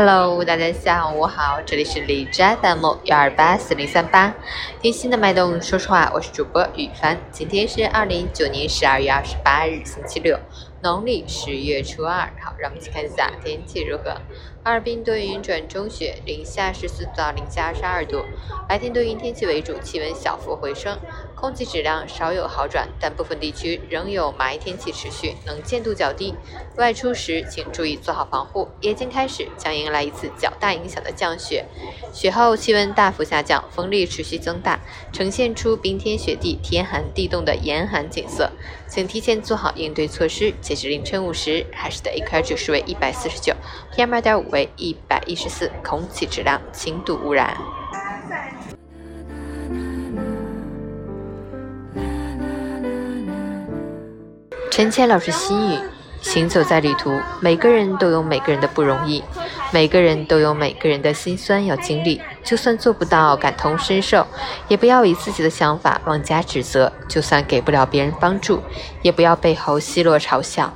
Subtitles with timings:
[0.00, 4.32] Hello，大家下午好，这里是李斋 FM 幺二八四零三八，
[4.80, 10.38] 听心的脉动，说实话，我是主播雨帆，今天是二零一九年十二月二十八日，星期六。
[10.84, 14.12] 农历十月初二，好，让我们一起看一下天气如何。
[14.62, 18.22] 哈尔滨多云转中雪，零下十四到零下二十二度，
[18.68, 20.96] 白天多云天气为主，气温小幅回升，
[21.40, 26.34] 空气质量稍有好转，但部分地区仍有霾天气持续，能见度较低。
[26.76, 28.68] 外出时请注意做好防护。
[28.80, 31.64] 夜间开始将迎来一次较大影响的降雪，
[32.12, 34.80] 雪后气温大幅下降，风力持续增大，
[35.12, 38.50] 呈现出冰天雪地、天寒地冻的严寒景色，
[38.88, 40.52] 请提前做好应对措施。
[40.60, 43.54] 截至凌晨五时，海市的 AQI 指数为一百四十九
[43.94, 47.56] ，PM 二点五为一百一十四，空气质量轻度污染。
[54.78, 55.78] 陈谦老师心语：
[56.20, 59.20] 行走在旅途，每个人都有每个人的不容易，
[59.72, 62.22] 每个人都有每个人的辛酸要经历。
[62.44, 64.24] 就算做不到感同身受，
[64.68, 68.62] 也不要以自己的想法妄加指责；就算给不了别人帮助，
[69.02, 70.72] 也不要背后奚落嘲笑。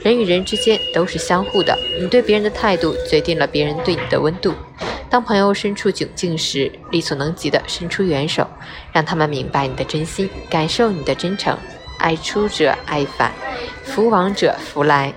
[0.00, 4.52] 人与人之间都是相互的，你对别人的态度决定了别人对你的温度。
[5.08, 8.44] 当朋友身处窘境时，力所能及的伸出援手，
[8.90, 11.56] 让他们明白你的真心，感受你的真诚。
[11.96, 13.32] 爱出者爱返，
[13.84, 15.12] 福往者福来。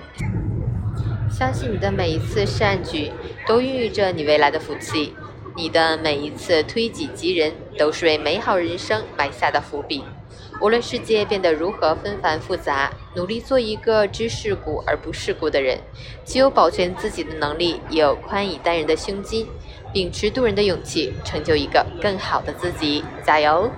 [1.30, 3.10] 相信你的每一次善举，
[3.46, 5.14] 都孕育着你未来的福气。
[5.56, 10.04] 你的每一次推己及人，都是为美好人生埋下的伏笔。
[10.60, 15.78] 无论世界变得如何纷繁复杂，努力做一个知世故而不世故的人，
[16.24, 19.48] 既有保全自己的能力，也有宽以待人的胸襟，
[19.92, 23.02] 秉持渡人的勇气，成就一个更好的自己。
[23.24, 23.68] 加油！